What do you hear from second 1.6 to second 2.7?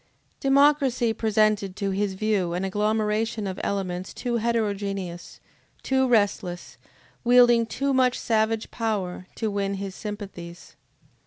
to his view an